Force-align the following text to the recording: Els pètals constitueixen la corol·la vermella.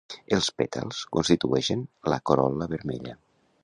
Els 0.37 0.47
pètals 0.61 1.03
constitueixen 1.17 1.87
la 2.15 2.21
corol·la 2.31 2.71
vermella. 2.77 3.19